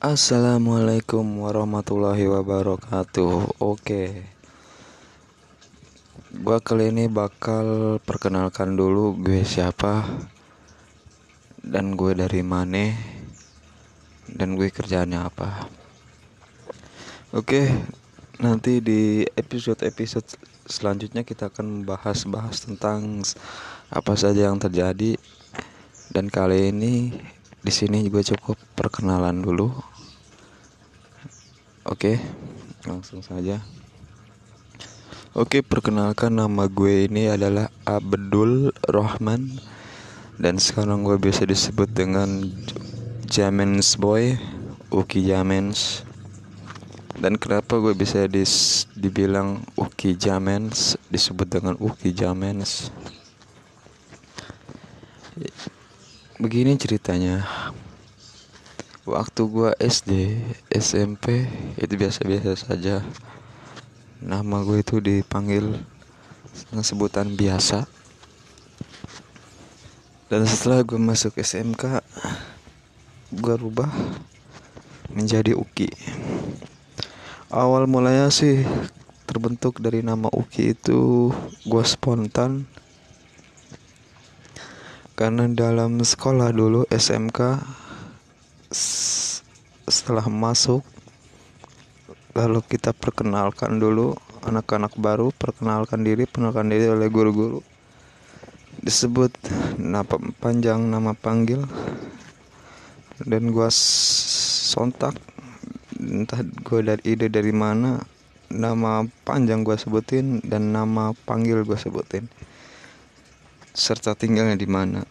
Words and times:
Assalamualaikum 0.00 1.44
warahmatullahi 1.44 2.24
wabarakatuh. 2.24 3.60
Oke. 3.60 4.24
Gua 6.40 6.56
kali 6.56 6.88
ini 6.88 7.04
bakal 7.04 8.00
perkenalkan 8.00 8.80
dulu 8.80 9.12
gue 9.20 9.44
siapa 9.44 10.08
dan 11.60 12.00
gue 12.00 12.16
dari 12.16 12.40
mana 12.40 12.96
dan 14.24 14.56
gue 14.56 14.72
kerjaannya 14.72 15.20
apa. 15.20 15.68
Oke, 17.36 17.68
nanti 18.40 18.80
di 18.80 19.28
episode-episode 19.36 20.24
selanjutnya 20.64 21.28
kita 21.28 21.52
akan 21.52 21.84
membahas-bahas 21.84 22.64
tentang 22.64 23.20
apa 23.92 24.16
saja 24.16 24.48
yang 24.48 24.56
terjadi 24.56 25.20
dan 26.08 26.32
kali 26.32 26.72
ini 26.72 27.12
di 27.60 27.72
sini 27.72 28.04
juga 28.04 28.24
cukup 28.24 28.56
perkenalan 28.76 29.40
dulu 29.44 29.72
Oke, 31.88 32.20
langsung 32.84 33.24
saja. 33.24 33.56
Oke, 35.32 35.64
perkenalkan 35.64 36.36
nama 36.36 36.68
gue 36.68 37.08
ini 37.08 37.32
adalah 37.32 37.72
Abdul 37.88 38.76
Rahman 38.84 39.58
dan 40.36 40.60
sekarang 40.60 41.00
gue 41.02 41.16
bisa 41.16 41.48
disebut 41.48 41.88
dengan 41.88 42.52
Jamens 43.24 43.96
Boy, 43.96 44.36
Uki 44.92 45.24
Jamens. 45.24 46.04
Dan 47.16 47.40
kenapa 47.40 47.80
gue 47.80 47.96
bisa 47.96 48.28
dis 48.28 48.84
dibilang 48.92 49.64
Uki 49.72 50.20
Jamens, 50.20 51.00
disebut 51.08 51.48
dengan 51.48 51.80
Uki 51.80 52.12
Jamens? 52.12 52.92
Begini 56.40 56.72
ceritanya. 56.80 57.44
Waktu 59.04 59.40
gua 59.44 59.76
SD 59.76 60.40
SMP 60.72 61.44
itu 61.76 61.92
biasa-biasa 62.00 62.56
saja. 62.56 63.04
Nama 64.24 64.56
gue 64.64 64.80
itu 64.80 65.04
dipanggil 65.04 65.76
dengan 66.72 66.84
sebutan 66.84 67.36
biasa. 67.36 67.84
Dan 70.32 70.48
setelah 70.48 70.80
gue 70.80 70.96
masuk 70.96 71.36
SMK 71.36 72.00
gue 73.36 73.54
rubah 73.60 73.92
menjadi 75.12 75.54
Uki 75.54 75.90
awal 77.50 77.90
mulanya 77.90 78.30
sih 78.30 78.62
terbentuk 79.26 79.82
dari 79.82 80.06
nama 80.06 80.30
Uki 80.30 80.78
itu 80.78 81.30
gue 81.66 81.84
spontan 81.86 82.70
karena 85.20 85.44
dalam 85.52 86.00
sekolah 86.00 86.48
dulu 86.48 86.88
SMK 86.88 87.60
setelah 89.84 90.24
masuk 90.32 90.80
lalu 92.32 92.64
kita 92.64 92.96
perkenalkan 92.96 93.76
dulu 93.76 94.16
anak-anak 94.48 94.96
baru 94.96 95.28
perkenalkan 95.36 96.08
diri 96.08 96.24
perkenalkan 96.24 96.72
diri 96.72 96.88
oleh 96.88 97.12
guru-guru. 97.12 97.60
Disebut 98.80 99.28
nama 99.76 100.08
panjang 100.40 100.88
nama 100.88 101.12
panggil. 101.12 101.68
Dan 103.20 103.52
gua 103.52 103.68
sontak 103.68 105.20
entah 106.00 106.40
gue 106.40 106.80
dari 106.80 107.04
ide 107.04 107.28
dari 107.28 107.52
mana 107.52 108.00
nama 108.48 109.04
panjang 109.28 109.68
gua 109.68 109.76
sebutin 109.76 110.40
dan 110.40 110.72
nama 110.72 111.12
panggil 111.28 111.60
gua 111.68 111.76
sebutin 111.76 112.24
serta 113.70 114.18
tinggalnya 114.18 114.58
di 114.58 114.68
mana. 114.68 115.02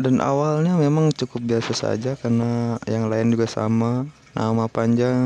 Dan 0.00 0.16
awalnya 0.24 0.80
memang 0.80 1.12
cukup 1.12 1.44
biasa 1.44 1.76
saja 1.76 2.16
karena 2.16 2.80
yang 2.88 3.12
lain 3.12 3.36
juga 3.36 3.44
sama. 3.44 4.08
Nama 4.32 4.64
panjang 4.72 5.20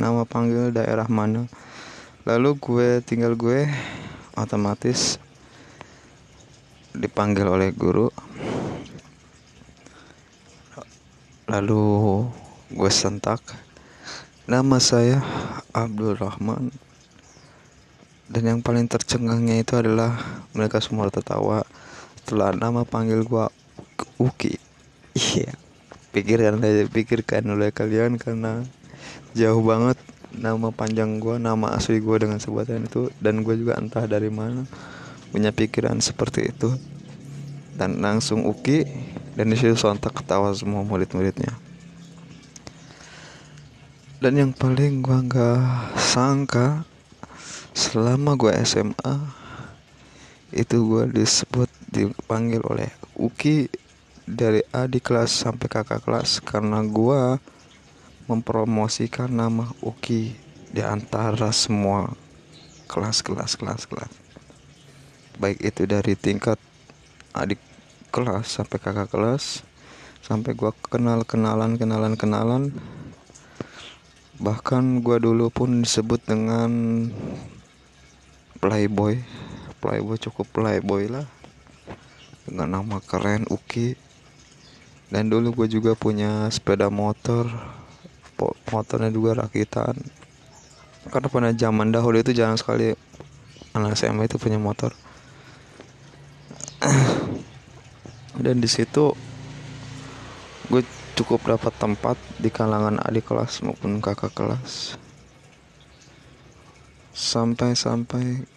nama 0.00 0.24
panggil 0.24 0.72
daerah 0.72 1.04
mana. 1.12 1.44
Lalu 2.24 2.56
gue 2.56 2.88
tinggal 3.04 3.36
gue 3.36 3.68
otomatis 4.32 5.20
dipanggil 6.96 7.44
oleh 7.44 7.68
guru. 7.76 8.08
Lalu 11.52 11.84
gue 12.72 12.88
sentak 12.88 13.44
nama 14.48 14.80
saya 14.80 15.20
Abdul 15.76 16.16
Rahman 16.16 16.72
dan 18.32 18.42
yang 18.48 18.60
paling 18.64 18.88
tercengangnya 18.88 19.60
itu 19.60 19.76
adalah 19.76 20.16
mereka 20.56 20.80
semua 20.80 21.12
tertawa 21.12 21.68
setelah 22.24 22.56
nama 22.56 22.88
panggil 22.88 23.20
gue 23.28 23.46
Uki. 24.16 24.56
Iya 25.12 25.52
pikirkan 26.12 26.60
aja 26.60 26.84
pikirkan 26.92 27.44
oleh 27.48 27.72
kalian 27.72 28.20
karena 28.20 28.64
jauh 29.32 29.64
banget 29.64 29.96
nama 30.32 30.68
panjang 30.72 31.20
gue 31.20 31.40
nama 31.40 31.76
asli 31.76 32.00
gue 32.00 32.16
dengan 32.20 32.40
sebutan 32.40 32.84
itu. 32.84 33.08
Dan 33.20 33.44
gue 33.44 33.56
juga 33.56 33.80
entah 33.80 34.04
dari 34.04 34.28
mana 34.28 34.68
punya 35.32 35.52
pikiran 35.52 36.00
seperti 36.00 36.52
itu. 36.52 36.76
Dan 37.72 38.04
langsung 38.04 38.44
Uki 38.44 38.84
dan 39.32 39.48
di 39.48 39.56
situ 39.56 39.76
sontak 39.76 40.12
ketawa 40.12 40.52
semua 40.52 40.84
murid-muridnya. 40.84 41.56
Dan 44.22 44.38
yang 44.38 44.52
paling 44.54 45.02
gue 45.02 45.18
nggak 45.28 45.60
sangka 45.98 46.84
selama 47.72 48.36
gue 48.36 48.52
SMA 48.62 49.14
itu 50.52 50.76
gue 50.84 51.04
disebut 51.12 51.68
dipanggil 51.88 52.60
oleh 52.64 52.92
Uki 53.16 53.68
dari 54.28 54.64
adik 54.72 55.12
kelas 55.12 55.32
sampai 55.32 55.66
kakak 55.68 56.06
kelas 56.06 56.38
karena 56.40 56.80
gua 56.86 57.42
mempromosikan 58.30 59.28
nama 59.28 59.66
Uki 59.82 60.32
di 60.72 60.80
antara 60.80 61.50
semua 61.50 62.14
kelas-kelas 62.86 63.58
kelas-kelas 63.58 64.12
baik 65.36 65.58
itu 65.60 65.84
dari 65.84 66.14
tingkat 66.14 66.56
adik 67.34 67.58
kelas 68.14 68.60
sampai 68.60 68.78
kakak 68.78 69.10
kelas 69.10 69.66
sampai 70.22 70.54
gua 70.54 70.70
kenal 70.86 71.26
kenalan 71.26 71.74
kenalan 71.74 72.14
kenalan. 72.14 72.70
Bahkan 74.38 75.02
gua 75.02 75.18
dulu 75.18 75.50
pun 75.50 75.82
disebut 75.82 76.22
dengan 76.22 77.10
playboy. 78.62 79.18
Playboy 79.82 80.16
cukup 80.22 80.46
playboy 80.54 81.10
lah. 81.10 81.26
Dengan 82.46 82.78
nama 82.78 83.02
keren 83.02 83.50
Uki. 83.50 83.98
Dan 85.10 85.28
dulu 85.28 85.66
gue 85.66 85.68
juga 85.74 85.98
punya 85.98 86.46
sepeda 86.54 86.86
motor. 86.86 87.50
Motornya 88.70 89.10
juga 89.10 89.42
rakitan. 89.42 89.98
Karena 91.10 91.26
pada 91.26 91.50
zaman 91.50 91.90
dahulu 91.90 92.22
itu 92.22 92.30
jarang 92.30 92.54
sekali 92.54 92.94
anak 93.74 93.98
SMA 93.98 94.30
itu 94.30 94.38
punya 94.38 94.62
motor. 94.62 94.94
Dan 98.44 98.62
di 98.62 98.70
situ 98.70 99.14
gue 100.70 100.82
cukup 101.18 101.44
dapat 101.44 101.74
tempat 101.76 102.16
di 102.38 102.48
kalangan 102.48 103.02
adik 103.02 103.28
kelas 103.28 103.60
maupun 103.66 103.98
kakak 103.98 104.32
kelas. 104.32 104.96
Sampai-sampai 107.12 108.51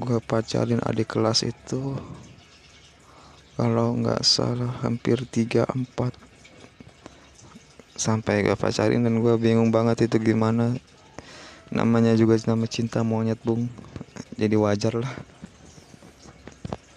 gue 0.00 0.18
pacarin 0.24 0.80
adik 0.80 1.12
kelas 1.16 1.44
itu 1.44 1.96
kalau 3.60 3.92
nggak 4.00 4.24
salah 4.24 4.72
hampir 4.80 5.20
3-4 5.28 5.68
sampai 7.92 8.42
gue 8.42 8.56
pacarin 8.56 9.04
dan 9.04 9.20
gue 9.20 9.34
bingung 9.36 9.68
banget 9.68 10.08
itu 10.08 10.16
gimana. 10.18 10.74
Namanya 11.72 12.16
juga 12.16 12.36
nama 12.48 12.64
cinta 12.68 13.04
monyet 13.04 13.38
bung. 13.44 13.68
Jadi 14.36 14.56
wajar 14.56 14.96
lah. 14.98 15.12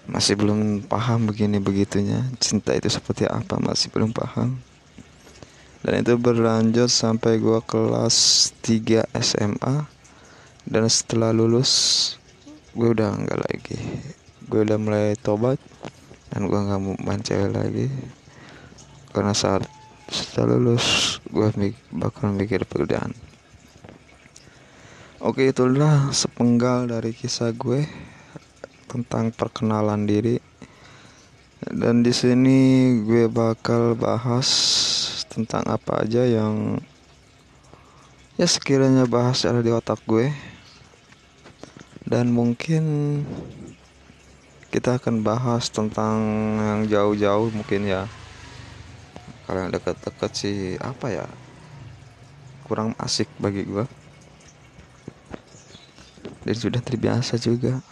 Masih 0.07 0.39
belum 0.39 0.88
paham 0.88 1.28
begini 1.28 1.59
begitunya. 1.59 2.23
Cinta 2.39 2.73
itu 2.73 2.87
seperti 2.87 3.28
apa? 3.28 3.59
Masih 3.59 3.91
belum 3.91 4.16
paham. 4.16 4.58
Dan 5.85 6.02
itu 6.02 6.17
berlanjut 6.17 6.90
sampai 6.90 7.37
gue 7.37 7.59
kelas 7.61 8.49
3 8.66 9.05
SMA 9.22 9.85
dan 10.66 10.90
setelah 10.90 11.29
lulus 11.29 11.72
gue 12.75 12.91
udah 12.91 13.16
nggak 13.16 13.39
lagi. 13.39 13.79
Gue 14.51 14.67
udah 14.67 14.75
mulai 14.75 15.16
tobat 15.16 15.55
dan 16.27 16.51
gue 16.51 16.59
nggak 16.59 16.79
mau 16.83 16.99
main 17.07 17.23
cewek 17.23 17.55
lagi. 17.55 17.87
Karena 19.16 19.31
saat 19.31 19.63
setelah 20.11 20.59
lulus 20.59 21.17
gue 21.31 21.47
mik 21.55 21.79
bakal 21.95 22.35
mikir 22.35 22.67
pekerjaan. 22.67 23.16
Oke 25.23 25.47
itulah 25.47 26.11
sepenggal 26.11 26.91
dari 26.91 27.16
kisah 27.16 27.55
gue 27.55 27.87
tentang 28.91 29.31
perkenalan 29.31 30.03
diri. 30.03 30.43
Dan 31.63 32.03
di 32.03 32.11
sini 32.11 32.91
gue 33.07 33.31
bakal 33.31 33.95
bahas 33.95 34.51
tentang 35.31 35.63
apa 35.63 36.03
aja 36.03 36.28
yang 36.28 36.83
ya 38.35 38.43
sekiranya 38.43 39.07
bahas 39.07 39.47
ada 39.47 39.63
di 39.63 39.71
otak 39.71 40.03
gue 40.03 40.54
dan 42.16 42.32
mungkin 42.32 42.84
kita 44.72 45.03
akan 45.03 45.20
bahas 45.20 45.67
tentang 45.67 46.16
yang 46.64 46.82
jauh-jauh 46.88 47.52
mungkin 47.52 47.84
ya. 47.84 48.08
Kalau 49.44 49.67
yang 49.67 49.76
deket-deket 49.76 50.32
sih 50.32 50.79
apa 50.79 51.12
ya? 51.12 51.28
Kurang 52.64 52.96
asik 53.03 53.28
bagi 53.35 53.67
gue 53.67 53.84
dan 56.47 56.56
sudah 56.56 56.79
terbiasa 56.79 57.35
juga. 57.35 57.84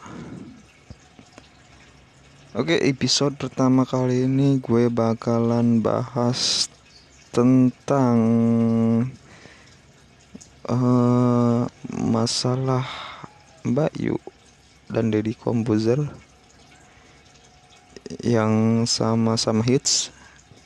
Oke 2.56 2.80
episode 2.80 3.36
pertama 3.36 3.84
kali 3.84 4.24
ini 4.24 4.56
gue 4.64 4.88
bakalan 4.88 5.84
bahas 5.84 6.72
tentang 7.36 8.16
uh, 10.72 11.68
masalah 11.92 13.13
Mbak 13.64 13.96
Yu 13.96 14.20
dan 14.92 15.08
Deddy 15.08 15.32
Komposer 15.40 16.04
yang 18.20 18.84
sama-sama 18.84 19.64
hits 19.64 20.12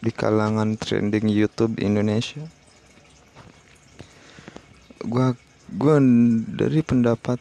di 0.02 0.10
kalangan 0.10 0.74
trending 0.82 1.30
YouTube 1.30 1.78
Indonesia. 1.78 2.42
Gua 5.06 5.38
gua 5.78 6.02
dari 6.58 6.82
pendapat 6.82 7.38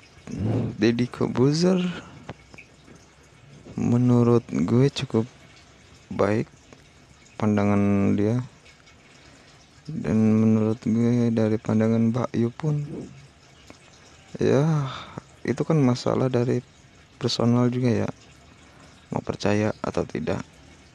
Deddy 0.76 1.08
Komposer 1.08 1.80
menurut 3.76 4.44
gue 4.48 4.88
cukup 4.88 5.28
baik 6.08 6.48
pandangan 7.36 8.12
dia 8.16 8.40
dan 9.84 10.16
menurut 10.16 10.80
gue 10.80 11.28
dari 11.28 11.60
pandangan 11.60 12.08
Mbak 12.08 12.30
Yu 12.32 12.48
pun 12.56 12.82
ya 14.40 14.88
itu 15.46 15.62
kan 15.62 15.78
masalah 15.78 16.26
dari 16.26 16.58
personal 17.22 17.70
juga 17.70 18.04
ya. 18.04 18.10
Mau 19.14 19.22
percaya 19.22 19.70
atau 19.78 20.02
tidak. 20.02 20.42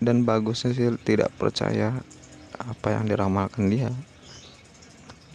Dan 0.03 0.27
bagusnya 0.27 0.75
sih 0.75 0.91
tidak 1.07 1.31
percaya 1.39 1.95
apa 2.59 2.87
yang 2.91 3.07
diramalkan 3.07 3.71
dia. 3.71 3.87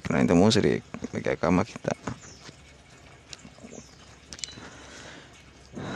Karena 0.05 0.29
itu 0.29 0.37
musrik 0.37 0.85
kayak 1.17 1.41
agama 1.41 1.65
kita. 1.65 1.97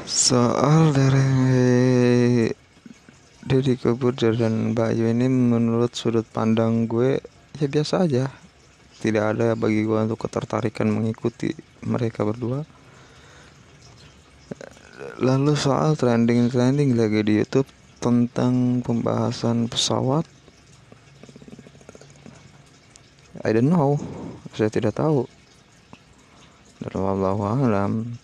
Soal 0.09 0.91
dari 0.97 1.31
Deddy 3.45 3.79
Kebuder 3.79 4.35
dan 4.35 4.73
Bayu 4.73 5.07
ini 5.07 5.29
menurut 5.29 5.93
sudut 5.93 6.25
pandang 6.25 6.89
gue 6.89 7.21
ya 7.61 7.67
biasa 7.69 8.09
aja. 8.09 8.33
Tidak 9.01 9.25
ada 9.37 9.55
bagi 9.55 9.85
gue 9.85 9.99
untuk 10.01 10.25
ketertarikan 10.25 10.91
mengikuti 10.91 11.53
mereka 11.85 12.27
berdua 12.27 12.80
lalu 15.21 15.53
soal 15.53 16.01
trending-trending 16.01 16.97
lagi 16.97 17.21
di 17.21 17.45
YouTube 17.45 17.69
tentang 18.01 18.81
pembahasan 18.81 19.69
pesawat. 19.69 20.25
I 23.45 23.53
don't 23.53 23.69
know. 23.69 24.01
Saya 24.57 24.73
tidak 24.73 24.97
tahu. 24.97 25.29
Dan 26.81 26.97
alam. 26.97 28.17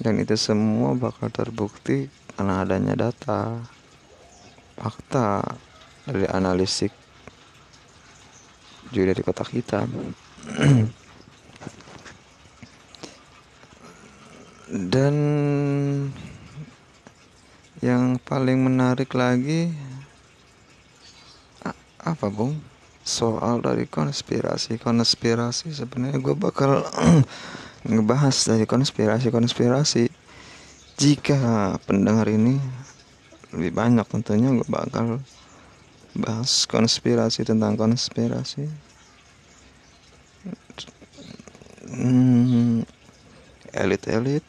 Dan 0.00 0.14
itu 0.16 0.32
semua 0.40 0.96
bakal 0.96 1.28
terbukti 1.28 2.08
karena 2.32 2.64
adanya 2.64 2.96
data 2.96 3.60
fakta 4.80 5.44
dari 6.08 6.24
analitik 6.24 6.88
juga 8.88 9.12
dari 9.12 9.20
kotak 9.20 9.52
hitam 9.52 9.92
dan 14.70 15.14
yang 17.82 18.22
paling 18.22 18.62
menarik 18.62 19.10
lagi 19.18 19.74
apa 21.98 22.30
bung? 22.30 22.54
Soal 23.02 23.58
dari 23.64 23.90
konspirasi. 23.90 24.78
Konspirasi 24.78 25.74
sebenarnya 25.74 26.22
gue 26.22 26.36
bakal 26.38 26.86
ngebahas 27.90 28.36
dari 28.46 28.62
konspirasi-konspirasi. 28.68 30.06
Jika 31.00 31.74
pendengar 31.88 32.30
ini 32.30 32.60
lebih 33.50 33.72
banyak 33.74 34.06
tentunya 34.06 34.54
gue 34.54 34.68
bakal 34.68 35.18
bahas 36.14 36.68
konspirasi 36.70 37.42
tentang 37.42 37.74
konspirasi. 37.74 38.68
Hmm, 41.90 42.59
elit-elit 43.80 44.44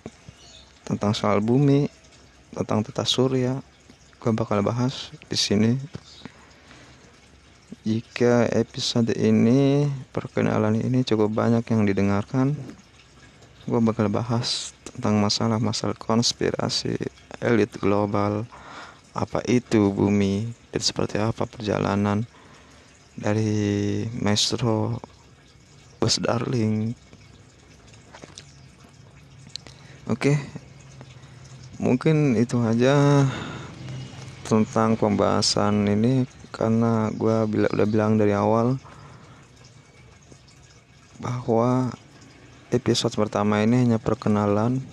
tentang 0.83 1.15
soal 1.15 1.39
bumi 1.39 1.87
tentang 2.51 2.83
tata 2.83 3.07
surya 3.07 3.63
gue 4.21 4.31
bakal 4.37 4.61
bahas 4.61 5.09
di 5.31 5.37
sini. 5.39 5.71
Jika 7.81 8.45
episode 8.53 9.09
ini 9.17 9.89
perkenalan 10.13 10.77
ini 10.77 11.01
cukup 11.01 11.33
banyak 11.33 11.65
yang 11.73 11.89
didengarkan 11.89 12.53
gue 13.65 13.81
bakal 13.81 14.11
bahas 14.13 14.77
tentang 14.85 15.17
masalah-masalah 15.17 15.97
konspirasi 15.97 16.99
elit 17.41 17.73
global. 17.81 18.45
Apa 19.11 19.43
itu 19.49 19.91
bumi 19.91 20.47
dan 20.71 20.81
seperti 20.85 21.19
apa 21.19 21.43
perjalanan 21.43 22.23
dari 23.17 24.05
maestro 24.15 25.01
Bos 25.99 26.15
Darling 26.21 26.95
oke. 30.11 30.35
Mungkin 31.79 32.35
itu 32.35 32.59
aja 32.59 33.25
tentang 34.43 34.99
pembahasan 34.99 35.87
ini 35.87 36.27
karena 36.51 37.07
gue 37.15 37.47
udah 37.47 37.87
bilang 37.87 38.19
dari 38.19 38.35
awal 38.35 38.75
bahwa 41.23 41.95
episode 42.75 43.15
pertama 43.15 43.63
ini 43.63 43.87
hanya 43.87 43.97
perkenalan. 44.03 44.83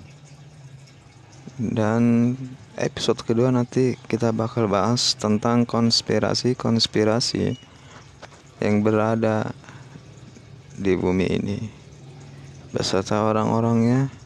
Dan 1.58 2.38
episode 2.78 3.26
kedua 3.26 3.50
nanti 3.50 3.98
kita 4.06 4.30
bakal 4.30 4.70
bahas 4.70 5.18
tentang 5.18 5.66
konspirasi-konspirasi 5.66 7.58
yang 8.62 8.86
berada 8.86 9.50
di 10.78 10.94
bumi 10.94 11.26
ini. 11.26 11.58
Beserta 12.70 13.26
orang-orangnya 13.26 14.17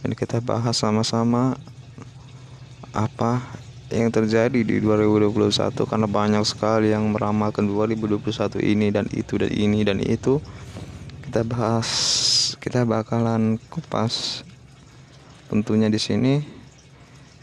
dan 0.00 0.16
kita 0.16 0.40
bahas 0.40 0.80
sama-sama 0.80 1.56
apa 2.90 3.44
yang 3.90 4.08
terjadi 4.08 4.62
di 4.62 4.78
2021 4.78 5.74
karena 5.74 6.06
banyak 6.06 6.44
sekali 6.46 6.94
yang 6.94 7.10
meramalkan 7.10 7.66
2021 7.66 8.62
ini 8.62 8.94
dan 8.94 9.06
itu 9.10 9.34
dan 9.36 9.50
ini 9.50 9.82
dan 9.82 9.98
itu. 9.98 10.38
Kita 11.26 11.42
bahas 11.46 11.88
kita 12.58 12.86
bakalan 12.86 13.58
kupas 13.70 14.46
tentunya 15.50 15.90
di 15.90 15.98
sini. 15.98 16.42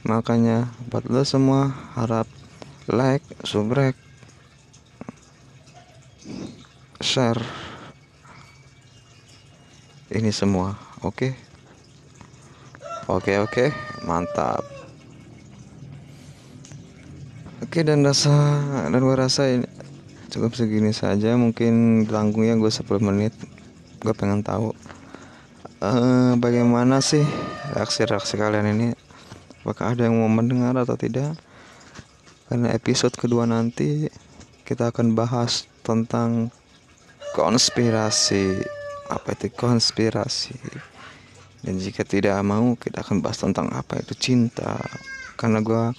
Makanya 0.08 0.72
buat 0.88 1.04
lo 1.12 1.24
semua 1.28 1.76
harap 2.00 2.28
like 2.88 3.24
subscribe 3.44 3.96
share 7.04 7.44
ini 10.16 10.32
semua. 10.32 10.80
Oke? 11.04 11.36
okay? 11.36 11.47
Oke 13.08 13.34
oke. 13.40 13.66
Mantap. 14.04 14.64
Oke 17.64 17.84
dan 17.84 18.04
rasa 18.04 18.32
dan 18.88 19.00
gue 19.02 19.16
rasa 19.18 19.48
ini 19.48 19.68
cukup 20.32 20.54
segini 20.54 20.92
saja. 20.92 21.36
Mungkin 21.40 22.06
tanggungnya 22.08 22.60
gue 22.60 22.72
10 22.72 22.84
menit. 23.00 23.34
Gue 24.04 24.14
pengen 24.14 24.44
tahu 24.44 24.76
uh, 25.82 26.34
bagaimana 26.38 27.02
sih 27.04 27.24
reaksi-reaksi 27.74 28.38
kalian 28.38 28.76
ini? 28.78 28.88
Apakah 29.64 29.96
ada 29.96 30.08
yang 30.08 30.20
mau 30.20 30.32
mendengar 30.32 30.76
atau 30.80 30.96
tidak? 30.96 31.36
Karena 32.48 32.72
episode 32.72 33.12
kedua 33.20 33.44
nanti 33.44 34.08
kita 34.64 34.96
akan 34.96 35.16
bahas 35.16 35.68
tentang 35.84 36.52
konspirasi. 37.36 38.64
Apa 39.08 39.40
itu 39.40 39.48
konspirasi 39.56 40.60
dan 41.68 41.84
jika 41.84 42.08
tidak 42.08 42.40
mau 42.48 42.80
kita 42.80 43.04
akan 43.04 43.20
bahas 43.20 43.44
tentang 43.44 43.68
apa 43.76 44.00
itu 44.00 44.16
cinta. 44.16 44.80
Karena 45.36 45.60
gue 45.60 45.92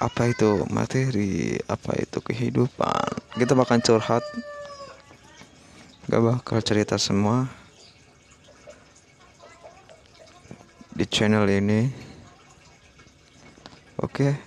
apa 0.00 0.22
itu 0.32 0.64
materi 0.72 1.60
apa 1.68 1.92
itu 2.00 2.24
kehidupan. 2.24 3.36
Kita 3.36 3.52
bakal 3.52 3.84
curhat. 3.84 4.24
Gak 6.08 6.24
bakal 6.24 6.64
cerita 6.64 6.96
semua. 6.96 7.52
Di 10.96 11.04
channel 11.04 11.44
ini. 11.52 11.84
Oke 14.00 14.40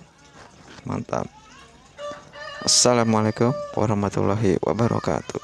mantap. 0.82 1.30
Assalamualaikum 2.66 3.54
warahmatullahi 3.78 4.58
wabarakatuh 4.58 5.42